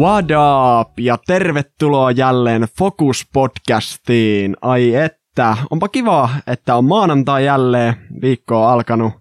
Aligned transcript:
What 0.00 0.24
up? 0.24 0.98
Ja 1.00 1.18
tervetuloa 1.26 2.10
jälleen 2.10 2.62
Focus-podcastiin. 2.62 4.56
Ai 4.60 4.94
että, 4.94 5.56
onpa 5.70 5.88
kiva, 5.88 6.28
että 6.46 6.76
on 6.76 6.84
maanantai 6.84 7.44
jälleen, 7.44 7.94
viikko 8.22 8.62
on 8.62 8.70
alkanut 8.72 9.12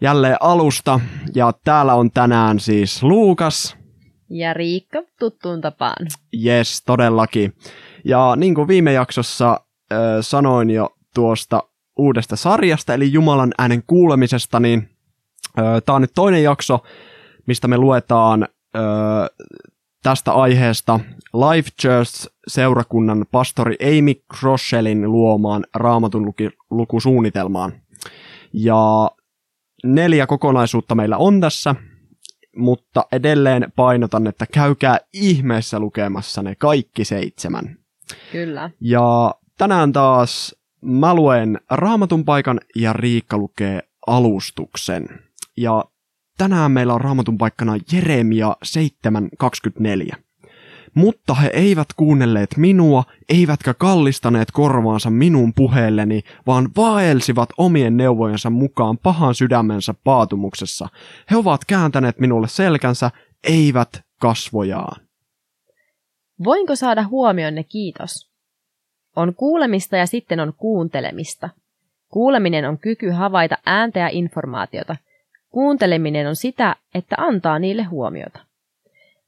jälleen 0.00 0.36
alusta. 0.40 1.00
Ja 1.34 1.52
täällä 1.64 1.94
on 1.94 2.10
tänään 2.10 2.60
siis 2.60 3.02
Luukas. 3.02 3.76
Ja 4.30 4.54
Riikka 4.54 4.98
tuttuun 5.18 5.60
tapaan. 5.60 6.06
Yes, 6.44 6.82
todellakin. 6.86 7.52
Ja 8.04 8.36
niin 8.36 8.54
kuin 8.54 8.68
viime 8.68 8.92
jaksossa 8.92 9.60
äh, 9.92 9.98
sanoin 10.20 10.70
jo 10.70 10.90
tuosta 11.14 11.62
uudesta 11.96 12.36
sarjasta, 12.36 12.94
eli 12.94 13.12
Jumalan 13.12 13.52
äänen 13.58 13.82
kuulemisesta, 13.86 14.60
niin 14.60 14.88
äh, 15.58 15.64
tämä 15.86 15.96
on 15.96 16.02
nyt 16.02 16.14
toinen 16.14 16.42
jakso, 16.42 16.78
mistä 17.46 17.68
me 17.68 17.78
luetaan 17.78 18.48
tästä 20.02 20.32
aiheesta 20.32 21.00
Life 21.34 21.70
Church-seurakunnan 21.82 23.26
pastori 23.30 23.76
Amy 23.82 24.14
Croshelin 24.38 25.12
luomaan 25.12 25.64
raamatun 25.74 26.24
luki, 26.24 26.50
lukusuunnitelmaan. 26.70 27.72
Ja 28.52 29.10
neljä 29.84 30.26
kokonaisuutta 30.26 30.94
meillä 30.94 31.16
on 31.16 31.40
tässä, 31.40 31.74
mutta 32.56 33.06
edelleen 33.12 33.72
painotan, 33.76 34.26
että 34.26 34.46
käykää 34.52 34.98
ihmeessä 35.12 35.80
lukemassa 35.80 36.42
ne 36.42 36.54
kaikki 36.54 37.04
seitsemän. 37.04 37.76
Kyllä. 38.32 38.70
Ja 38.80 39.34
tänään 39.58 39.92
taas 39.92 40.54
mä 40.80 41.14
luen 41.14 41.60
raamatun 41.70 42.24
paikan 42.24 42.60
ja 42.76 42.92
Riikka 42.92 43.38
lukee 43.38 43.82
alustuksen. 44.06 45.08
Ja 45.56 45.84
tänään 46.38 46.72
meillä 46.72 46.94
on 46.94 47.00
raamatun 47.00 47.38
paikkana 47.38 47.78
Jeremia 47.92 48.56
7.24. 50.10 50.16
Mutta 50.94 51.34
he 51.34 51.50
eivät 51.52 51.88
kuunnelleet 51.96 52.56
minua, 52.56 53.04
eivätkä 53.28 53.74
kallistaneet 53.74 54.50
korvaansa 54.50 55.10
minun 55.10 55.54
puheelleni, 55.54 56.22
vaan 56.46 56.68
vaelsivat 56.76 57.48
omien 57.58 57.96
neuvojensa 57.96 58.50
mukaan 58.50 58.98
pahan 58.98 59.34
sydämensä 59.34 59.94
paatumuksessa. 60.04 60.88
He 61.30 61.36
ovat 61.36 61.64
kääntäneet 61.64 62.18
minulle 62.18 62.48
selkänsä, 62.48 63.10
eivät 63.44 63.88
kasvojaan. 64.20 65.00
Voinko 66.44 66.76
saada 66.76 67.04
huomionne 67.04 67.64
kiitos? 67.64 68.30
On 69.16 69.34
kuulemista 69.34 69.96
ja 69.96 70.06
sitten 70.06 70.40
on 70.40 70.52
kuuntelemista. 70.56 71.48
Kuuleminen 72.08 72.68
on 72.68 72.78
kyky 72.78 73.10
havaita 73.10 73.58
ääntä 73.66 74.00
ja 74.00 74.08
informaatiota. 74.08 74.96
Kuunteleminen 75.50 76.26
on 76.26 76.36
sitä, 76.36 76.76
että 76.94 77.16
antaa 77.18 77.58
niille 77.58 77.82
huomiota. 77.82 78.40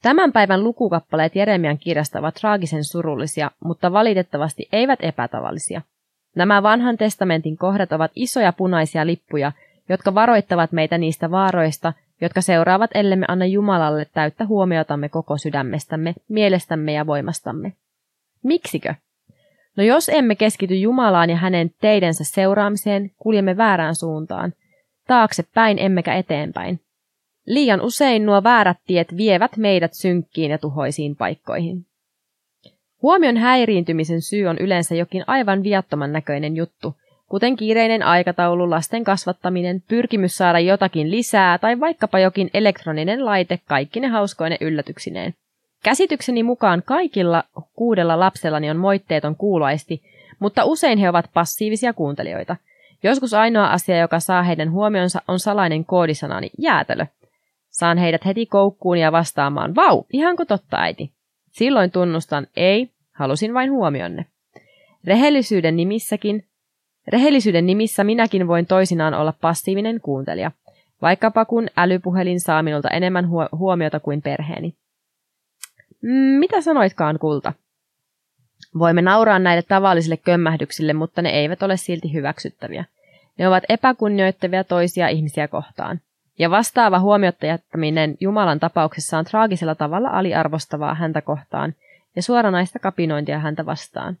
Tämän 0.01 0.31
päivän 0.31 0.63
lukukappaleet 0.63 1.35
Jeremian 1.35 1.77
kirjasta 1.77 2.19
ovat 2.19 2.35
traagisen 2.35 2.83
surullisia, 2.83 3.51
mutta 3.63 3.91
valitettavasti 3.91 4.69
eivät 4.71 4.99
epätavallisia. 5.01 5.81
Nämä 6.35 6.63
vanhan 6.63 6.97
testamentin 6.97 7.57
kohdat 7.57 7.91
ovat 7.91 8.11
isoja 8.15 8.53
punaisia 8.53 9.05
lippuja, 9.05 9.51
jotka 9.89 10.15
varoittavat 10.15 10.71
meitä 10.71 10.97
niistä 10.97 11.31
vaaroista, 11.31 11.93
jotka 12.21 12.41
seuraavat 12.41 12.91
ellemme 12.93 13.25
anna 13.29 13.45
Jumalalle 13.45 14.05
täyttä 14.13 14.45
huomiotamme 14.45 15.09
koko 15.09 15.37
sydämestämme, 15.37 16.13
mielestämme 16.29 16.93
ja 16.93 17.07
voimastamme. 17.07 17.73
Miksikö? 18.43 18.95
No 19.77 19.83
jos 19.83 20.09
emme 20.09 20.35
keskity 20.35 20.75
Jumalaan 20.75 21.29
ja 21.29 21.35
hänen 21.35 21.71
teidensä 21.81 22.23
seuraamiseen, 22.23 23.11
kuljemme 23.17 23.57
väärään 23.57 23.95
suuntaan. 23.95 24.53
Taaksepäin 25.11 25.79
emmekä 25.79 26.15
eteenpäin. 26.15 26.79
Liian 27.45 27.81
usein 27.81 28.25
nuo 28.25 28.43
väärät 28.43 28.77
tiet 28.87 29.17
vievät 29.17 29.57
meidät 29.57 29.93
synkkiin 29.93 30.51
ja 30.51 30.57
tuhoisiin 30.57 31.15
paikkoihin. 31.15 31.85
Huomion 33.01 33.37
häiriintymisen 33.37 34.21
syy 34.21 34.47
on 34.47 34.57
yleensä 34.57 34.95
jokin 34.95 35.23
aivan 35.27 35.63
viattoman 35.63 36.13
näköinen 36.13 36.55
juttu, 36.55 36.95
kuten 37.29 37.55
kiireinen 37.55 38.03
aikataulu, 38.03 38.69
lasten 38.69 39.03
kasvattaminen, 39.03 39.83
pyrkimys 39.87 40.37
saada 40.37 40.59
jotakin 40.59 41.11
lisää 41.11 41.57
tai 41.57 41.79
vaikkapa 41.79 42.19
jokin 42.19 42.49
elektroninen 42.53 43.25
laite 43.25 43.59
kaikkine 43.67 44.07
hauskoine 44.07 44.57
yllätyksineen. 44.61 45.33
Käsitykseni 45.83 46.43
mukaan 46.43 46.83
kaikilla 46.85 47.43
kuudella 47.73 48.19
lapsellani 48.19 48.69
on 48.69 48.77
moitteeton 48.77 49.35
kuuloaisti, 49.35 50.01
mutta 50.39 50.65
usein 50.65 50.97
he 50.97 51.09
ovat 51.09 51.25
passiivisia 51.33 51.93
kuuntelijoita. 51.93 52.55
Joskus 53.03 53.33
ainoa 53.33 53.67
asia, 53.67 53.99
joka 53.99 54.19
saa 54.19 54.43
heidän 54.43 54.71
huomionsa, 54.71 55.21
on 55.27 55.39
salainen 55.39 55.85
koodisanani 55.85 56.49
jäätelö. 56.57 57.05
Saan 57.69 57.97
heidät 57.97 58.25
heti 58.25 58.45
koukkuun 58.45 58.97
ja 58.97 59.11
vastaamaan, 59.11 59.75
vau, 59.75 60.03
ihanko 60.13 60.45
totta 60.45 60.77
äiti? 60.77 61.11
Silloin 61.51 61.91
tunnustan, 61.91 62.47
ei, 62.55 62.89
halusin 63.11 63.53
vain 63.53 63.71
huomionne. 63.71 64.25
Rehellisyyden 65.03 65.75
nimissäkin, 65.75 66.45
rehellisyyden 67.07 67.65
nimissä 67.65 68.03
minäkin 68.03 68.47
voin 68.47 68.65
toisinaan 68.65 69.13
olla 69.13 69.33
passiivinen 69.41 70.01
kuuntelija, 70.01 70.51
vaikkapa 71.01 71.45
kun 71.45 71.67
älypuhelin 71.77 72.39
saa 72.39 72.63
minulta 72.63 72.89
enemmän 72.89 73.29
huomiota 73.51 73.99
kuin 73.99 74.21
perheeni. 74.21 74.75
Mm, 76.01 76.39
mitä 76.39 76.61
sanoitkaan, 76.61 77.19
kulta? 77.19 77.53
Voimme 78.79 79.01
nauraa 79.01 79.39
näille 79.39 79.61
tavallisille 79.61 80.17
kömmähdyksille, 80.17 80.93
mutta 80.93 81.21
ne 81.21 81.29
eivät 81.29 81.63
ole 81.63 81.77
silti 81.77 82.13
hyväksyttäviä. 82.13 82.85
Ne 83.37 83.47
ovat 83.47 83.63
epäkunnioittavia 83.69 84.63
toisia 84.63 85.07
ihmisiä 85.07 85.47
kohtaan. 85.47 85.99
Ja 86.39 86.49
vastaava 86.49 86.99
huomiotta 86.99 87.45
jättäminen 87.45 88.17
Jumalan 88.19 88.59
tapauksessa 88.59 89.17
on 89.17 89.25
traagisella 89.25 89.75
tavalla 89.75 90.09
aliarvostavaa 90.09 90.93
häntä 90.93 91.21
kohtaan 91.21 91.73
ja 92.15 92.21
suoranaista 92.23 92.79
kapinointia 92.79 93.39
häntä 93.39 93.65
vastaan. 93.65 94.17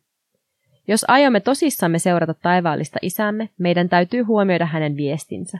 Jos 0.87 1.05
aiomme 1.07 1.39
tosissamme 1.39 1.99
seurata 1.99 2.33
taivaallista 2.33 2.99
isämme, 3.01 3.49
meidän 3.57 3.89
täytyy 3.89 4.21
huomioida 4.23 4.65
hänen 4.65 4.97
viestinsä. 4.97 5.59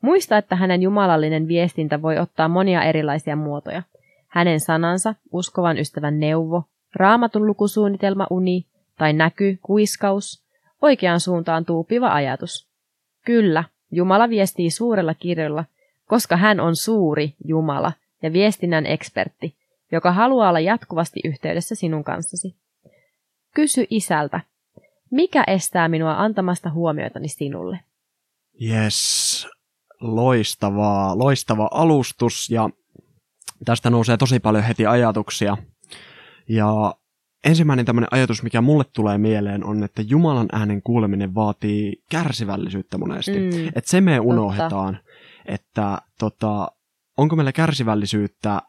Muista, 0.00 0.38
että 0.38 0.56
hänen 0.56 0.82
jumalallinen 0.82 1.48
viestintä 1.48 2.02
voi 2.02 2.18
ottaa 2.18 2.48
monia 2.48 2.82
erilaisia 2.82 3.36
muotoja. 3.36 3.82
Hänen 4.28 4.60
sanansa, 4.60 5.14
uskovan 5.32 5.78
ystävän 5.78 6.20
neuvo, 6.20 6.64
raamatun 6.94 7.46
lukusuunnitelma 7.46 8.26
uni 8.30 8.66
tai 8.98 9.12
näky, 9.12 9.58
kuiskaus, 9.62 10.44
oikeaan 10.82 11.20
suuntaan 11.20 11.64
tuupiva 11.64 12.12
ajatus. 12.12 12.68
Kyllä, 13.24 13.64
Jumala 13.90 14.28
viestii 14.28 14.70
suurella 14.70 15.14
kirjalla, 15.14 15.64
koska 16.06 16.36
hän 16.36 16.60
on 16.60 16.76
suuri 16.76 17.34
Jumala 17.44 17.92
ja 18.22 18.32
viestinnän 18.32 18.86
ekspertti, 18.86 19.54
joka 19.92 20.12
haluaa 20.12 20.48
olla 20.48 20.60
jatkuvasti 20.60 21.20
yhteydessä 21.24 21.74
sinun 21.74 22.04
kanssasi. 22.04 22.56
Kysy 23.54 23.86
isältä, 23.90 24.40
mikä 25.10 25.44
estää 25.46 25.88
minua 25.88 26.14
antamasta 26.14 26.70
huomiotani 26.70 27.28
sinulle? 27.28 27.80
Yes, 28.62 29.46
loistavaa, 30.00 31.18
loistava 31.18 31.68
alustus 31.70 32.50
ja 32.50 32.70
tästä 33.64 33.90
nousee 33.90 34.16
tosi 34.16 34.40
paljon 34.40 34.64
heti 34.64 34.86
ajatuksia. 34.86 35.56
Ja 36.48 36.94
ensimmäinen 37.44 37.84
tämmöinen 37.84 38.08
ajatus, 38.10 38.42
mikä 38.42 38.60
mulle 38.60 38.84
tulee 38.92 39.18
mieleen, 39.18 39.64
on, 39.64 39.84
että 39.84 40.02
Jumalan 40.02 40.48
äänen 40.52 40.82
kuuleminen 40.82 41.34
vaatii 41.34 42.02
kärsivällisyyttä 42.10 42.98
monesti. 42.98 43.38
Mm, 43.40 43.68
että 43.68 43.90
se 43.90 44.00
me 44.00 44.20
unohdetaan, 44.20 44.94
totta. 44.94 45.10
että 45.46 45.98
tota, 46.18 46.68
onko 47.18 47.36
meillä 47.36 47.52
kärsivällisyyttä 47.52 48.62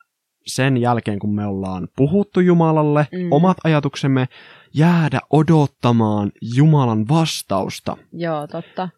sen 0.46 0.78
jälkeen, 0.78 1.20
kun 1.20 1.36
me 1.36 1.46
ollaan 1.46 1.88
puhuttu 1.96 2.40
Jumalalle, 2.40 3.08
mm. 3.12 3.32
omat 3.32 3.58
ajatuksemme, 3.64 4.28
jäädä 4.74 5.20
odottamaan 5.30 6.32
Jumalan 6.56 7.08
vastausta. 7.08 7.98
Joo, 8.14 8.48
totta. 8.48 8.90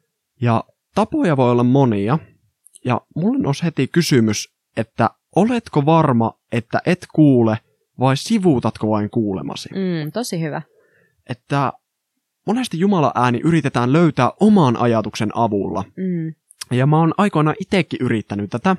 Ja 0.41 0.63
tapoja 0.95 1.37
voi 1.37 1.51
olla 1.51 1.63
monia. 1.63 2.19
Ja 2.85 3.01
mulle 3.15 3.47
on 3.47 3.53
heti 3.63 3.87
kysymys, 3.87 4.55
että 4.77 5.09
oletko 5.35 5.85
varma, 5.85 6.33
että 6.51 6.81
et 6.85 7.07
kuule 7.13 7.57
vai 7.99 8.17
sivuutatko 8.17 8.89
vain 8.89 9.09
kuulemasi? 9.09 9.69
Mm, 9.69 10.11
tosi 10.11 10.41
hyvä. 10.41 10.61
Että 11.29 11.73
monesti 12.47 12.79
Jumala 12.79 13.11
ääni 13.15 13.41
yritetään 13.43 13.93
löytää 13.93 14.31
oman 14.39 14.77
ajatuksen 14.77 15.29
avulla. 15.33 15.83
Mm. 15.97 16.33
Ja 16.71 16.87
mä 16.87 16.99
oon 16.99 17.13
aikoinaan 17.17 17.55
itsekin 17.59 17.99
yrittänyt 18.01 18.49
tätä. 18.49 18.75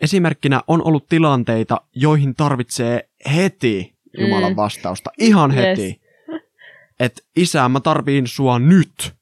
Esimerkkinä 0.00 0.62
on 0.66 0.86
ollut 0.86 1.06
tilanteita, 1.08 1.80
joihin 1.94 2.34
tarvitsee 2.34 3.08
heti 3.36 3.94
Jumalan 4.18 4.52
mm. 4.52 4.56
vastausta. 4.56 5.10
Ihan 5.18 5.50
heti. 5.50 5.82
Yes. 5.82 6.00
Että 7.00 7.22
isä, 7.36 7.68
mä 7.68 7.80
tarviin 7.80 8.26
sua 8.26 8.58
nyt. 8.58 9.12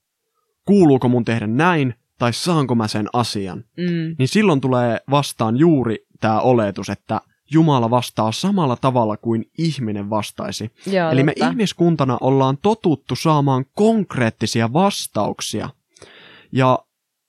Kuuluuko 0.64 1.08
mun 1.08 1.24
tehdä 1.24 1.46
näin, 1.46 1.94
tai 2.18 2.32
saanko 2.32 2.74
mä 2.74 2.88
sen 2.88 3.08
asian? 3.12 3.58
Mm. 3.58 4.16
Niin 4.18 4.28
silloin 4.28 4.60
tulee 4.60 5.00
vastaan 5.10 5.56
juuri 5.56 6.06
tämä 6.20 6.40
oletus, 6.40 6.90
että 6.90 7.20
Jumala 7.50 7.90
vastaa 7.90 8.32
samalla 8.32 8.76
tavalla 8.76 9.16
kuin 9.16 9.44
ihminen 9.58 10.10
vastaisi. 10.10 10.70
Joo, 10.86 11.10
Eli 11.10 11.22
me 11.22 11.32
totta. 11.32 11.50
ihmiskuntana 11.50 12.18
ollaan 12.20 12.58
totuttu 12.62 13.16
saamaan 13.16 13.64
konkreettisia 13.74 14.72
vastauksia. 14.72 15.70
Ja 16.52 16.78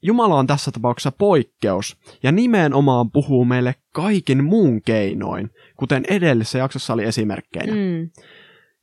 Jumala 0.02 0.36
on 0.36 0.48
tässä 0.48 0.72
tapauksessa 0.72 1.12
poikkeus, 1.12 1.98
ja 2.24 2.32
nimenomaan 2.32 3.12
puhuu 3.12 3.46
meille 3.46 3.76
kaikin 3.94 4.44
muun 4.44 4.82
keinoin, 4.82 5.50
kuten 5.78 6.04
edellisessä 6.10 6.58
jaksossa 6.58 6.94
oli 6.94 7.04
esimerkkeinä. 7.04 7.74
Mm. 7.74 8.10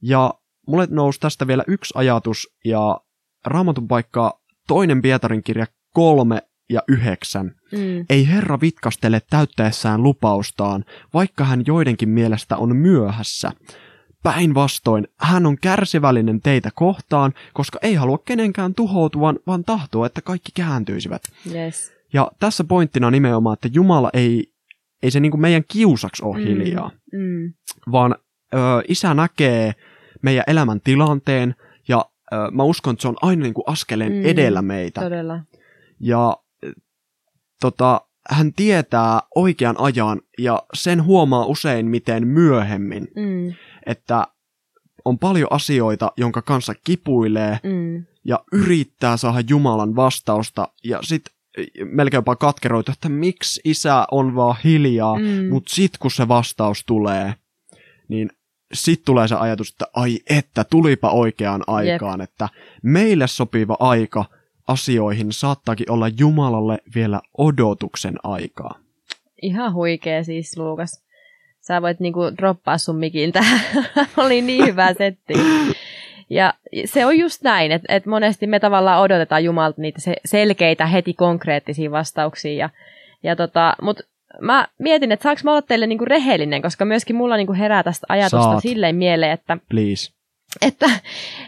Ja 0.03 0.35
mulle 0.67 0.87
nousi 0.91 1.21
tästä 1.21 1.47
vielä 1.47 1.65
yksi 1.69 1.95
ajatus, 1.97 2.49
ja 2.65 3.01
raamatun 3.45 3.89
paikka 3.89 4.41
toinen 4.69 5.03
Pietarin 5.03 5.43
kirja 5.43 5.67
kolme 5.93 6.43
ja 6.71 6.81
yhdeksän. 6.89 7.47
Mm. 7.73 8.07
Ei 8.11 8.29
Herra 8.29 8.61
vitkastele 8.61 9.21
täyttäessään 9.31 10.03
lupaustaan, 10.03 10.85
vaikka 11.15 11.45
hän 11.45 11.63
joidenkin 11.67 12.09
mielestä 12.09 12.57
on 12.57 12.77
myöhässä. 12.77 13.53
Päinvastoin, 14.23 15.09
hän 15.19 15.47
on 15.47 15.57
kärsivällinen 15.63 16.41
teitä 16.43 16.71
kohtaan, 16.75 17.33
koska 17.55 17.79
ei 17.83 17.95
halua 17.95 18.19
kenenkään 18.19 18.75
tuhoutuvan, 18.75 19.39
vaan 19.47 19.65
tahtoo, 19.65 20.05
että 20.05 20.23
kaikki 20.23 20.53
kääntyisivät. 20.55 21.23
Yes. 21.55 21.93
Ja 22.13 22.31
tässä 22.41 22.65
pointtina 22.65 23.11
nimenomaan, 23.11 23.55
että 23.55 23.69
Jumala 23.73 24.11
ei, 24.13 24.53
ei 25.03 25.11
se 25.11 25.21
niinku 25.21 25.37
meidän 25.37 25.63
kiusaksi 25.69 26.25
ole 26.25 26.39
Mm. 26.39 26.45
hiljaa, 26.45 26.91
Mm. 27.13 27.53
vaan 27.93 28.15
ö, 28.55 28.59
isä 28.89 29.15
näkee 29.15 29.73
meidän 30.23 30.45
elämän 30.47 30.81
tilanteen 30.81 31.55
ja 31.89 32.05
ö, 32.33 32.37
mä 32.51 32.63
uskon, 32.63 32.93
että 32.93 33.03
se 33.03 33.09
on 33.09 33.17
aina 33.23 33.43
niinku 33.43 33.63
askeleen 33.67 34.13
Mm, 34.13 34.25
edellä 34.25 34.63
meitä. 34.63 35.01
Todella. 35.01 35.41
Ja 36.01 36.37
tota, 37.61 38.01
hän 38.31 38.53
tietää 38.53 39.21
oikean 39.35 39.75
ajan 39.79 40.21
ja 40.39 40.63
sen 40.75 41.05
huomaa 41.05 41.45
usein 41.47 41.87
miten 41.87 42.27
myöhemmin, 42.27 43.09
Mm. 43.17 43.55
että 43.87 44.27
on 45.05 45.19
paljon 45.19 45.53
asioita, 45.53 46.13
jonka 46.17 46.43
kanssa 46.43 46.75
kipuilee 46.85 47.59
Mm. 47.63 48.05
ja 48.25 48.45
yrittää 48.53 49.17
saada 49.17 49.41
Jumalan 49.49 49.97
vastausta 49.97 50.69
ja 50.85 50.99
sitten 51.03 51.35
melkein 51.85 52.19
jopa 52.19 52.37
katkeroitu, 52.37 52.93
että 52.93 53.09
miksi 53.09 53.61
isä 53.65 54.07
on 54.11 54.35
vaan 54.35 54.57
hiljaa, 54.65 55.19
Mm. 55.19 55.49
mutta 55.51 55.75
sitten 55.75 55.99
kun 55.99 56.11
se 56.11 56.29
vastaus 56.29 56.85
tulee, 56.87 57.35
niin 58.09 58.31
sitten 58.75 59.05
tulee 59.07 59.29
se 59.29 59.35
ajatus, 59.35 59.71
että 59.71 59.85
ai 59.95 60.19
että, 60.31 60.65
tulipa 60.65 61.11
oikeaan 61.11 61.65
aikaan, 61.67 62.21
että 62.21 62.49
meille 62.83 63.27
sopiva 63.27 63.77
aika 63.81 64.25
asioihin 64.67 65.33
saattaakin 65.33 65.91
olla 65.91 66.09
Jumalalle 66.19 66.79
vielä 66.95 67.21
odotuksen 67.39 68.15
aikaa. 68.23 68.75
Ihan 69.43 69.73
huikea 69.75 70.25
siis, 70.25 70.57
Luukas. 70.57 71.05
Sä 71.61 71.83
voit 71.83 72.01
niinku 72.01 72.21
droppaa 72.39 72.79
sun 72.79 72.97
mikin 72.97 73.33
tähän. 73.33 73.61
Oli 74.17 74.41
niin 74.43 74.67
hyvä 74.67 74.95
setti. 74.95 75.35
Ja 76.31 76.55
se 76.85 77.07
on 77.07 77.19
just 77.19 77.43
näin, 77.43 77.73
että, 77.73 77.97
että 77.97 78.11
monesti 78.11 78.47
me 78.47 78.61
tavallaan 78.61 79.01
odotetaan 79.03 79.45
Jumalta 79.45 79.81
niitä 79.83 80.01
se- 80.01 80.21
selkeitä, 80.25 80.87
heti 80.87 81.15
konkreettisia 81.15 81.91
vastauksia. 81.91 82.53
Ja, 82.53 82.71
ja 83.23 83.37
tota, 83.37 83.77
Mutta 83.83 84.03
mä 84.41 84.69
mietin, 84.79 85.13
että 85.13 85.23
saanko 85.23 85.41
mä 85.45 85.51
olla 85.51 85.63
teille 85.63 85.87
niinku 85.87 86.05
rehellinen, 86.05 86.63
koska 86.63 86.85
myöskin 86.85 87.17
mulla 87.17 87.37
niinku 87.37 87.55
herää 87.55 87.83
tästä 87.83 88.07
ajatusta 88.09 88.51
Saat. 88.51 88.63
silleen 88.63 88.97
mieleen, 88.97 89.33
että 89.33 89.59
Please. 89.69 90.13
Että, 90.63 90.87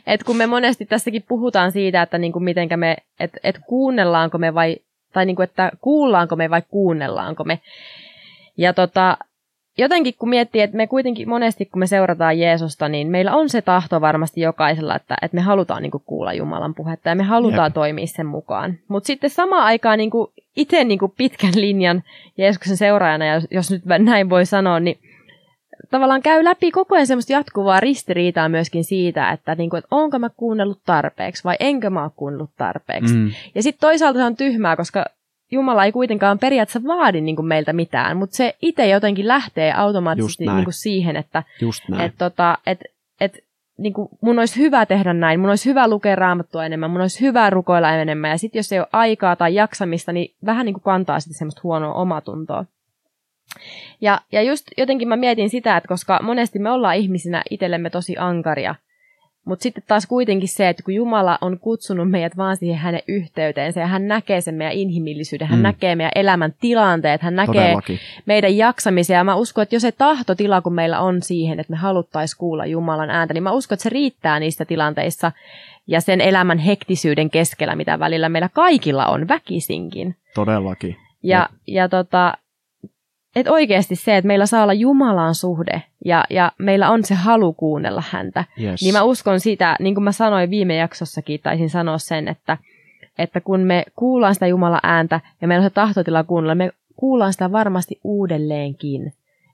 että 0.07 0.27
kun 0.27 0.37
me 0.37 0.47
monesti 0.47 0.87
tässäkin 0.87 1.25
puhutaan 1.29 1.73
siitä, 1.73 2.03
että 2.03 2.19
niin 2.19 2.33
kuin 2.33 2.45
mitenkä 2.45 2.77
me, 2.77 2.97
että, 3.21 3.41
että 3.43 3.61
kuunnellaanko 3.67 4.39
me 4.39 4.55
vai, 4.55 4.77
tai 5.13 5.27
niin 5.27 5.37
kuin, 5.37 5.45
että 5.45 5.71
kuullaanko 5.81 6.37
me 6.37 6.51
vai 6.51 6.63
kuunnellaanko 6.71 7.45
me. 7.45 7.61
Ja 8.57 8.73
tota, 8.73 9.17
jotenkin 9.79 10.15
kun 10.19 10.29
miettii, 10.29 10.63
että 10.63 10.77
me 10.77 10.87
kuitenkin 10.87 11.29
monesti 11.29 11.67
kun 11.67 11.79
me 11.79 11.87
seurataan 11.87 12.39
Jeesusta, 12.39 12.89
niin 12.89 13.09
meillä 13.09 13.35
on 13.35 13.49
se 13.49 13.63
tahto 13.63 14.01
varmasti 14.01 14.41
jokaisella, 14.41 14.97
että, 14.97 15.17
että 15.23 15.35
me 15.35 15.41
halutaan 15.41 15.83
niin 15.83 15.91
kuin 15.91 16.03
kuulla 16.07 16.33
Jumalan 16.33 16.75
puhetta 16.75 17.09
ja 17.09 17.15
me 17.15 17.23
halutaan 17.23 17.67
Jep. 17.69 17.75
toimia 17.75 18.07
sen 18.07 18.27
mukaan. 18.27 18.79
Mutta 18.89 19.07
sitten 19.07 19.31
samaan 19.31 19.65
aikaan 19.65 19.99
niin 19.99 20.11
kuin 20.11 20.31
itse 20.57 20.85
niin 20.85 20.99
kuin 20.99 21.13
pitkän 21.17 21.53
linjan 21.57 22.03
Jeesuksen 22.39 22.77
seuraajana, 22.77 23.25
ja 23.25 23.41
jos 23.51 23.71
nyt 23.71 23.83
näin 23.99 24.31
voi 24.31 24.47
sanoa, 24.47 24.81
niin 24.81 24.99
tavallaan 25.91 26.23
käy 26.23 26.45
läpi 26.45 26.71
koko 26.71 26.95
ajan 26.95 27.07
semmoista 27.07 27.33
jatkuvaa 27.33 27.81
ristiriitaa 27.81 28.49
myöskin 28.49 28.85
siitä, 28.85 29.31
että, 29.31 29.55
niin 29.55 29.71
kuin, 29.71 29.79
että 29.79 29.89
onko 29.91 30.19
mä 30.19 30.31
kuunnellut 30.37 30.81
tarpeeksi 30.87 31.45
vai 31.45 31.57
enkö 31.61 31.91
mä 31.91 32.03
ole 32.03 32.11
kuunnellut 32.17 32.51
tarpeeksi. 32.57 33.15
Mm. 33.15 33.31
Ja 33.55 33.63
sitten 33.63 33.81
toisaalta 33.81 34.19
se 34.19 34.25
on 34.25 34.37
tyhmää, 34.37 34.77
koska 34.77 35.05
Jumala 35.51 35.85
ei 35.85 35.93
kuitenkaan 35.93 36.39
periaatteessa 36.39 36.89
vaadi 36.89 37.21
niin 37.21 37.37
kuin 37.37 37.47
meiltä 37.47 37.73
mitään, 37.73 38.17
mutta 38.17 38.37
se 38.37 38.57
itse 38.63 38.89
jotenkin 38.89 39.29
lähtee 39.29 39.73
automaattisesti 39.73 40.47
niin 40.47 40.65
kuin 40.65 40.75
siihen, 40.75 41.17
että 41.17 41.43
et, 41.99 42.13
tota, 42.19 42.59
et, 42.67 42.81
et, 43.21 43.39
niin 43.79 43.93
kuin 43.93 44.09
mun 44.21 44.39
olisi 44.39 44.61
hyvä 44.61 44.87
tehdä 44.87 45.13
näin, 45.13 45.41
mun 45.41 45.49
olisi 45.49 45.69
hyvä 45.69 45.89
lukea 45.89 46.17
raamattua 46.17 46.67
enemmän, 46.67 46.91
mun 46.91 47.01
olisi 47.01 47.21
hyvä 47.21 47.51
rukoilla 47.51 47.93
enemmän, 47.93 48.31
ja 48.31 48.39
sitten 48.39 48.59
jos 48.59 48.73
ei 48.73 48.79
ole 48.79 48.89
aikaa 48.93 49.37
tai 49.37 49.55
jaksamista, 49.55 50.13
niin 50.13 50.35
vähän 50.47 50.67
niin 50.67 50.75
kuin 50.75 50.83
kantaa 50.83 51.21
sitten 51.21 51.39
semmoista 51.39 51.61
huonoa 51.65 51.95
omatuntoa. 51.95 52.65
Ja, 54.01 54.21
ja 54.33 54.43
just 54.43 54.67
jotenkin 54.77 55.09
mä 55.09 55.17
mietin 55.17 55.51
sitä, 55.51 55.77
että 55.77 55.89
koska 55.89 56.21
monesti 56.23 56.59
me 56.59 56.71
ollaan 56.71 56.97
ihmisinä 56.97 57.43
itsellemme 57.51 57.91
tosi 57.91 58.15
ankaria, 58.19 58.75
mutta 59.45 59.63
sitten 59.63 59.83
taas 59.87 60.07
kuitenkin 60.07 60.49
se, 60.49 60.69
että 60.69 60.83
kun 60.83 60.95
Jumala 60.95 61.39
on 61.41 61.59
kutsunut 61.59 62.11
meidät 62.11 62.37
vaan 62.37 62.57
siihen 62.57 62.79
hänen 62.79 63.03
yhteyteensä 63.09 63.81
ja 63.81 63.87
hän 63.87 64.09
näkee 64.09 64.41
sen 64.41 64.55
meidän 64.55 64.75
inhimillisyyden, 64.75 65.47
hän 65.49 65.59
Mm. 65.59 65.63
näkee 65.63 65.95
meidän 65.97 66.13
elämän 66.15 66.55
tilanteet, 66.61 67.23
hän 67.23 67.37
näkee 67.37 67.63
Todellakin. 67.63 67.99
meidän 68.27 68.57
jaksamisen. 68.57 69.15
Ja 69.15 69.25
mä 69.25 69.35
uskon, 69.35 69.63
että 69.63 69.75
jos 69.75 69.83
se 69.83 69.93
tahtotila, 69.93 70.61
kun 70.61 70.75
meillä 70.75 71.01
on 71.01 71.23
siihen, 71.23 71.61
että 71.61 71.71
me 71.71 71.77
haluttaisiin 71.77 72.39
kuulla 72.39 72.67
Jumalan 72.67 73.11
ääntä, 73.11 73.35
niin 73.35 73.43
mä 73.43 73.53
uskon, 73.53 73.77
että 73.77 73.83
se 73.83 73.89
riittää 73.89 74.41
niistä 74.41 74.65
tilanteissa 74.65 75.33
ja 75.87 76.01
sen 76.01 76.21
elämän 76.21 76.59
hektisyyden 76.59 77.31
keskellä, 77.31 77.77
mitä 77.77 77.99
välillä 77.99 78.29
meillä 78.29 78.49
kaikilla 78.53 79.07
on 79.07 79.29
väkisinkin. 79.29 80.17
Todellakin. 80.35 80.97
Ja, 81.23 81.49
ja 81.67 81.89
tota, 81.89 82.35
että 83.37 83.53
oikeasti 83.53 83.97
se, 83.97 84.17
että 84.17 84.27
meillä 84.27 84.47
saa 84.47 84.63
olla 84.63 84.73
Jumalan 84.73 85.35
suhde 85.35 85.83
ja, 86.05 86.25
ja 86.31 86.53
meillä 86.59 86.91
on 86.91 87.05
se 87.05 87.15
halu 87.15 87.53
kuunnella 87.53 88.03
häntä, 88.11 88.45
Yes. 88.63 88.83
niin 88.83 88.95
mä 88.95 89.03
uskon 89.03 89.41
sitä, 89.41 89.77
niin 89.81 89.95
kuin 89.95 90.05
mä 90.05 90.13
sanoin 90.13 90.51
viime 90.51 90.77
jaksossakin, 90.77 91.41
taisin 91.43 91.71
sanoa 91.71 91.99
sen, 91.99 92.29
että, 92.29 92.59
että 93.19 93.41
kun 93.41 93.61
me 93.61 93.85
kuullaan 93.97 94.35
sitä 94.35 94.47
Jumalan 94.47 94.81
ääntä 94.83 95.21
ja 95.41 95.49
meillä 95.49 95.65
on 95.65 95.71
se 95.71 95.75
tahtotila 95.75 96.25
kuunnella, 96.25 96.55
me 96.55 96.71
kuullaan 96.97 97.33
sitä 97.33 97.53
varmasti 97.53 98.01
uudelleenkin. 98.05 99.13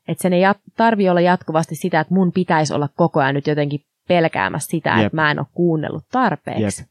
Että 0.08 0.22
sen 0.22 0.32
ei 0.32 0.42
jat- 0.52 0.72
tarvi 0.76 1.08
olla 1.08 1.20
jatkuvasti 1.20 1.74
sitä, 1.74 2.00
että 2.00 2.14
mun 2.14 2.32
pitäisi 2.32 2.74
olla 2.74 2.88
koko 2.96 3.20
ajan 3.20 3.34
nyt 3.34 3.46
jotenkin 3.46 3.80
pelkäämässä 4.08 4.70
sitä, 4.70 4.90
Jep. 4.90 5.06
että 5.06 5.16
mä 5.16 5.30
en 5.30 5.38
ole 5.38 5.46
kuunnellut 5.54 6.04
tarpeeksi. 6.12 6.82
Jep. 6.82 6.88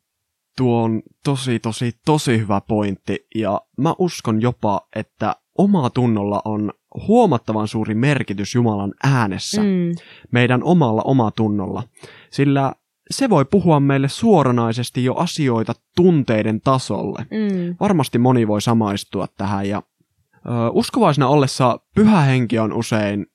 Tuo 0.58 0.82
on 0.84 1.02
tosi, 1.24 1.60
tosi, 1.60 1.92
tosi 2.06 2.38
hyvä 2.40 2.62
pointti, 2.68 3.26
ja 3.36 3.62
mä 3.78 3.94
uskon 4.00 4.42
jopa, 4.42 4.82
että 4.96 5.36
oma 5.58 5.90
tunnolla 5.90 6.42
on 6.46 6.74
huomattavan 7.08 7.68
suuri 7.68 7.96
merkitys 7.96 8.56
Jumalan 8.56 8.94
äänessä, 9.04 9.62
mm. 9.62 9.92
Meidän 10.32 10.64
omalla 10.64 11.02
omatunnolla, 11.06 11.84
sillä 12.32 12.74
se 13.12 13.30
voi 13.30 13.46
puhua 13.46 13.80
meille 13.80 14.10
suoranaisesti 14.10 15.04
jo 15.04 15.14
asioita 15.14 15.74
tunteiden 15.96 16.62
tasolle. 16.62 17.26
mm, 17.32 17.76
Varmasti 17.80 18.18
moni 18.18 18.48
voi 18.48 18.62
samaistua 18.62 19.28
tähän, 19.38 19.70
ja 19.70 19.84
ö, 20.46 20.50
uskovaisena 20.72 21.28
ollessa 21.28 21.80
pyhä 21.96 22.22
henki 22.22 22.60
on 22.60 22.74
usein 22.74 23.26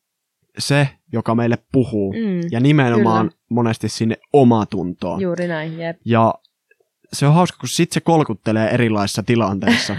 se, 0.58 0.88
joka 1.12 1.34
meille 1.34 1.58
puhuu, 1.72 2.12
mm, 2.12 2.40
ja 2.50 2.60
nimenomaan 2.60 3.28
kyllä. 3.28 3.42
monesti 3.48 3.88
sinne 3.88 4.16
omatuntoon. 4.32 5.20
juuri 5.20 5.48
näin, 5.48 5.78
jep. 5.78 5.96
Ja 6.04 6.34
se 7.12 7.26
on 7.26 7.34
hauska, 7.34 7.58
kun 7.60 7.68
sit 7.68 7.92
se 7.92 8.00
kolkuttelee 8.00 8.68
erilaisissa 8.70 9.22
tilanteissa. 9.22 9.96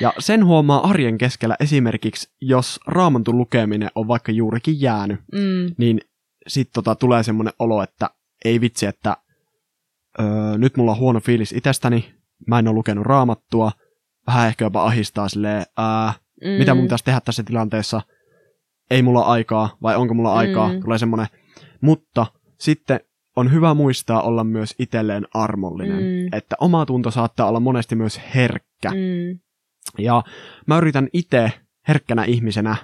ja 0.00 0.12
sen 0.18 0.44
huomaa 0.44 0.88
arjen 0.88 1.18
keskellä 1.18 1.56
esimerkiksi, 1.60 2.28
jos 2.40 2.80
raamatun 2.86 3.38
lukeminen 3.38 3.90
on 3.94 4.08
vaikka 4.08 4.32
juurikin 4.32 4.80
jäänyt, 4.80 5.20
Mm, 5.32 5.74
niin 5.78 6.00
sit 6.48 6.70
tota 6.72 6.94
tulee 6.94 7.22
semmoinen 7.22 7.54
olo, 7.58 7.82
että 7.82 8.10
ei 8.44 8.60
vitsi, 8.60 8.86
että 8.86 9.16
öö, 10.20 10.58
nyt 10.58 10.76
mulla 10.76 10.90
on 10.92 10.98
huono 10.98 11.20
fiilis 11.20 11.52
itsestäni, 11.52 12.14
mä 12.46 12.58
en 12.58 12.68
ole 12.68 12.74
lukenut 12.74 13.06
raamattua, 13.06 13.72
vähän 14.26 14.48
ehkä 14.48 14.64
jopa 14.64 14.84
ahistaa 14.84 15.28
silleen, 15.28 15.66
ää, 15.76 16.12
mm, 16.44 16.48
mitä 16.48 16.74
mun 16.74 16.84
pitäisi 16.84 17.04
tehdä 17.04 17.20
tässä 17.20 17.42
tilanteessa, 17.42 18.02
ei 18.90 19.02
mulla 19.02 19.20
aikaa, 19.22 19.76
vai 19.82 19.96
onko 19.96 20.14
mulla 20.14 20.34
aikaa, 20.34 20.72
Mm. 20.72 20.80
tulee 20.80 20.98
semmoinen. 20.98 21.26
Mutta 21.80 22.26
sitten 22.58 23.00
on 23.36 23.52
hyvä 23.52 23.74
muistaa 23.74 24.22
olla 24.22 24.44
myös 24.44 24.74
itselleen 24.78 25.26
armollinen, 25.34 25.98
Mm. 26.02 26.28
että 26.32 26.56
oma 26.60 26.86
tunto 26.86 27.10
saattaa 27.10 27.48
olla 27.48 27.60
monesti 27.60 27.94
myös 27.96 28.20
herkkä. 28.34 28.90
Mm, 28.90 29.38
Ja 29.98 30.22
mä 30.66 30.78
yritän 30.78 31.08
itse 31.12 31.52
herkkänä 31.88 32.24
ihmisenä, 32.24 32.76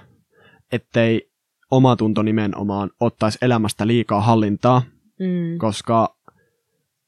ettei 0.71 1.29
oma 1.71 1.95
tunto 1.95 2.21
nimenomaan 2.23 2.89
ottaisi 2.99 3.37
elämästä 3.41 3.87
liikaa 3.87 4.21
hallintaa, 4.21 4.81
mm, 5.19 5.57
koska 5.57 6.15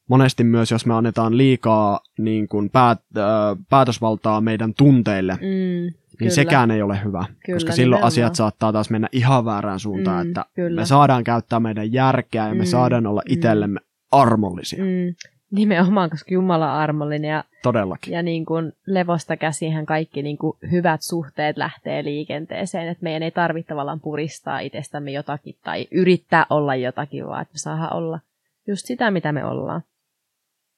monesti 0.08 0.44
myös, 0.44 0.70
jos 0.70 0.86
me 0.86 0.94
annetaan 0.94 1.36
liikaa 1.36 2.00
niin 2.18 2.48
kuin 2.48 2.70
päät, 2.70 2.98
äh, 3.18 3.24
päätösvaltaa 3.70 4.40
meidän 4.40 4.74
tunteille, 4.74 5.32
mm, 5.32 5.99
niin 6.20 6.28
Kyllä. 6.30 6.34
sekään 6.34 6.70
ei 6.70 6.82
ole 6.82 7.00
hyvä. 7.04 7.24
Kyllä, 7.46 7.56
koska 7.56 7.72
silloin 7.72 7.88
nimenomaan. 7.98 8.06
asiat 8.08 8.34
saattaa 8.34 8.72
taas 8.72 8.90
mennä 8.90 9.08
ihan 9.12 9.44
väärään 9.44 9.80
suuntaan, 9.80 10.26
Mm, 10.26 10.30
että 10.30 10.44
kyllä. 10.54 10.80
me 10.80 10.86
saadaan 10.86 11.24
käyttää 11.24 11.60
meidän 11.60 11.92
järkeä 11.92 12.48
ja 12.48 12.54
me 12.54 12.60
Mm, 12.60 12.66
saadaan 12.66 13.06
olla 13.06 13.22
mm. 13.28 13.32
itsellemme 13.32 13.80
armollisia. 14.12 14.84
Mm. 14.84 15.14
Nimenomaan, 15.50 16.10
koska 16.10 16.34
Jumala 16.34 16.72
on 16.72 16.78
armollinen 16.78 17.30
ja, 17.30 17.44
Todellakin. 17.62 18.12
ja 18.14 18.22
niin 18.22 18.46
kuin 18.46 18.72
levosta 18.86 19.36
käsihän 19.36 19.86
kaikki 19.86 20.22
niin 20.22 20.38
kuin 20.38 20.56
hyvät 20.70 21.02
suhteet 21.02 21.56
lähtee 21.56 22.04
liikenteeseen, 22.04 22.88
että 22.88 23.02
meidän 23.04 23.22
ei 23.22 23.30
tarvitse 23.30 23.68
tavallaan 23.68 24.00
puristaa 24.00 24.60
itsestämme 24.60 25.10
jotakin 25.10 25.54
tai 25.64 25.86
yrittää 25.90 26.46
olla 26.50 26.74
jotakin, 26.76 27.26
vaan 27.26 27.42
että 27.42 27.54
me 27.54 27.58
saadaan 27.58 27.92
olla 27.96 28.20
just 28.68 28.86
sitä, 28.86 29.10
mitä 29.10 29.32
me 29.32 29.44
ollaan. 29.44 29.82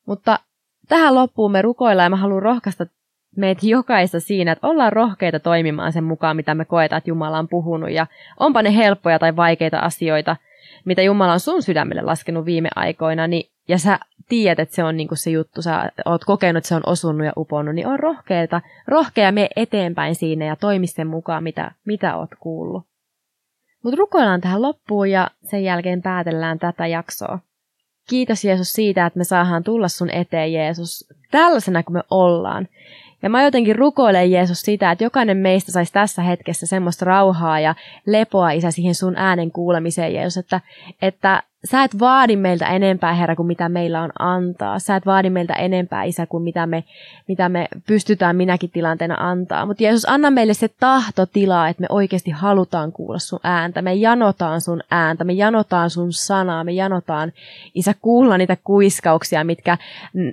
Mutta 0.06 0.38
tähän 0.88 1.14
loppuun 1.14 1.52
me 1.52 1.62
rukoillaan 1.62 2.06
ja 2.06 2.10
mä 2.10 2.16
haluan 2.16 2.42
rohkaista 2.42 2.86
meitä 3.36 3.66
jokaista 3.66 4.20
siinä, 4.20 4.52
että 4.52 4.66
ollaan 4.66 4.92
rohkeita 4.92 5.40
toimimaan 5.40 5.92
sen 5.92 6.04
mukaan, 6.04 6.36
mitä 6.36 6.54
me 6.54 6.64
koetaan, 6.64 6.98
että 6.98 7.10
Jumala 7.10 7.38
on 7.38 7.48
puhunut. 7.48 7.90
Ja 7.90 8.06
onpa 8.40 8.62
ne 8.62 8.76
helppoja 8.76 9.18
tai 9.18 9.36
vaikeita 9.36 9.78
asioita, 9.78 10.36
mitä 10.84 11.02
Jumala 11.02 11.32
on 11.32 11.40
sun 11.40 11.62
sydämelle 11.62 12.02
laskenut 12.02 12.44
viime 12.44 12.68
aikoina, 12.74 13.26
niin, 13.26 13.50
ja 13.68 13.78
sä 13.78 13.98
tiedät, 14.28 14.58
että 14.58 14.74
se 14.74 14.84
on 14.84 14.96
niinku 14.96 15.16
se 15.16 15.30
juttu, 15.30 15.62
sä 15.62 15.90
oot 16.04 16.24
kokenut, 16.24 16.58
että 16.58 16.68
se 16.68 16.74
on 16.74 16.82
osunut 16.86 17.26
ja 17.26 17.32
uponnut, 17.36 17.74
niin 17.74 17.86
on 17.86 18.00
rohkeita, 18.00 18.60
rohkea 18.86 19.32
me 19.32 19.48
eteenpäin 19.56 20.14
siinä 20.14 20.44
ja 20.44 20.56
toimi 20.56 20.86
sen 20.86 21.06
mukaan, 21.06 21.42
mitä, 21.42 21.70
mitä 21.84 22.16
oot 22.16 22.30
kuullut. 22.40 22.86
Mutta 23.82 23.96
rukoillaan 23.96 24.40
tähän 24.40 24.62
loppuun 24.62 25.10
ja 25.10 25.30
sen 25.42 25.64
jälkeen 25.64 26.02
päätellään 26.02 26.58
tätä 26.58 26.86
jaksoa. 26.86 27.38
Kiitos 28.08 28.44
Jeesus 28.44 28.72
siitä, 28.72 29.06
että 29.06 29.18
me 29.18 29.24
saadaan 29.24 29.64
tulla 29.64 29.88
sun 29.88 30.10
eteen 30.10 30.52
Jeesus 30.52 31.08
tällaisena 31.30 31.82
kuin 31.82 31.94
me 31.94 32.02
ollaan. 32.10 32.68
Ja 33.22 33.30
mä 33.30 33.42
jotenkin 33.42 33.76
rukoilen 33.76 34.30
Jeesus 34.30 34.60
sitä, 34.60 34.90
että 34.90 35.04
jokainen 35.04 35.36
meistä 35.36 35.72
saisi 35.72 35.92
tässä 35.92 36.22
hetkessä 36.22 36.66
semmoista 36.66 37.04
rauhaa 37.04 37.60
ja 37.60 37.74
lepoa 38.06 38.50
isä 38.50 38.70
siihen 38.70 38.94
sun 38.94 39.16
äänen 39.16 39.50
kuulemiseen 39.50 40.14
Jeesus, 40.14 40.36
että, 40.36 40.60
että 41.02 41.42
sä 41.64 41.84
et 41.84 41.98
vaadi 42.00 42.36
meiltä 42.36 42.66
enempää, 42.66 43.14
Herra, 43.14 43.36
kuin 43.36 43.46
mitä 43.46 43.68
meillä 43.68 44.02
on 44.02 44.10
antaa. 44.18 44.78
Sä 44.78 44.96
et 44.96 45.06
vaadi 45.06 45.30
meiltä 45.30 45.54
enempää, 45.54 46.02
Isä, 46.04 46.26
kuin 46.26 46.42
mitä 46.42 46.66
me, 46.66 46.84
mitä 47.28 47.48
me 47.48 47.68
pystytään 47.86 48.36
minäkin 48.36 48.70
tilanteena 48.70 49.30
antaa. 49.30 49.66
Mutta 49.66 49.82
Jeesus, 49.82 50.08
anna 50.08 50.30
meille 50.30 50.54
se 50.54 50.68
tahtotila, 50.80 51.68
että 51.68 51.80
me 51.80 51.86
oikeasti 51.90 52.30
halutaan 52.30 52.92
kuulla 52.92 53.18
sun 53.18 53.40
ääntä. 53.42 53.82
Me 53.82 53.94
janotaan 53.94 54.60
sun 54.60 54.82
ääntä, 54.90 55.24
me 55.24 55.32
janotaan 55.32 55.90
sun 55.90 56.12
sanaa, 56.12 56.64
me 56.64 56.72
janotaan, 56.72 57.32
Isä, 57.74 57.94
kuulla 58.02 58.38
niitä 58.38 58.56
kuiskauksia, 58.64 59.44
mitkä 59.44 59.78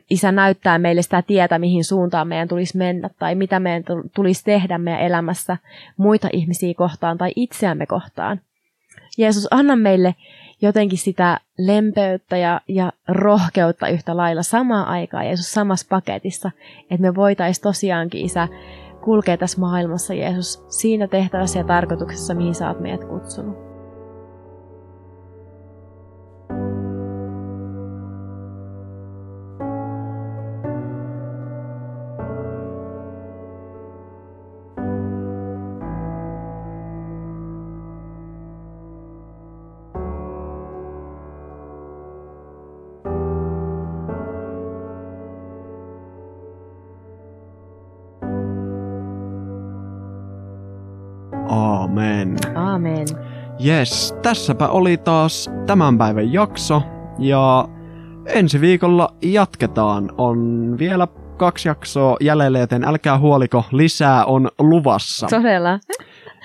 Isä 0.10 0.32
näyttää 0.32 0.78
meille 0.78 1.02
sitä 1.02 1.22
tietä, 1.22 1.60
mihin 1.60 1.84
suuntaan 1.84 2.28
meidän 2.28 2.48
tulisi 2.48 2.78
mennä, 2.78 3.10
tai 3.20 3.36
mitä 3.36 3.60
meidän 3.60 3.84
tulisi 4.16 4.44
tehdä 4.44 4.78
meidän 4.78 5.02
elämässä 5.02 5.58
muita 5.98 6.30
ihmisiä 6.34 6.74
kohtaan 6.74 7.18
tai 7.18 7.32
itseämme 7.36 7.86
kohtaan. 7.86 8.40
Jeesus, 9.18 9.48
anna 9.52 9.76
meille 9.76 10.16
jotenkin 10.62 10.98
sitä 10.98 11.40
lempeyttä 11.58 12.38
ja, 12.38 12.62
ja 12.68 12.92
rohkeutta 13.08 13.88
yhtä 13.88 14.18
lailla 14.18 14.44
samaan 14.44 14.88
aikaan 14.88 15.26
Jeesus 15.26 15.54
samassa 15.54 15.88
paketissa, 15.90 16.52
että 16.82 17.02
me 17.02 17.16
voitaisiin 17.16 17.64
tosiaankin 17.64 18.26
Isä 18.26 18.48
kulkea 19.04 19.38
tässä 19.38 19.60
maailmassa 19.60 20.14
Jeesus 20.14 20.66
siinä 20.70 21.08
tehtävässä 21.08 21.60
ja 21.60 21.66
tarkoituksessa, 21.66 22.34
mihin 22.34 22.56
sä 22.56 22.68
oot 22.68 22.80
meidät 22.80 23.06
kutsunut. 23.06 23.69
Aamen. 51.50 52.38
Aamen. 52.56 53.08
Yes, 53.66 54.16
tässäpä 54.22 54.68
oli 54.68 54.98
taas 54.98 55.50
tämän 55.66 55.98
päivän 55.98 56.34
jakso. 56.34 56.82
Ja 57.20 57.68
ensi 58.26 58.62
viikolla 58.62 59.14
jatketaan. 59.22 60.12
On 60.18 60.76
vielä 60.80 61.08
kaksi 61.38 61.68
jaksoa 61.68 62.18
jäljellä, 62.22 62.60
joten 62.60 62.84
älkää 62.84 63.20
huoliko, 63.20 63.64
lisää 63.72 64.26
on 64.26 64.50
luvassa. 64.60 65.28
Todella. 65.30 65.80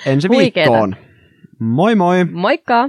Ensi 0.06 0.28
Huikeeta. 0.28 0.70
viikkoon. 0.70 0.96
Moi 1.58 1.94
moi! 1.94 2.24
Moikka! 2.24 2.88